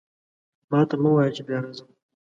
ماته 0.69 0.95
مه 1.01 1.09
وایه 1.13 1.31
چې 1.35 1.41
بیا 1.47 1.57
راځم. 1.63 1.89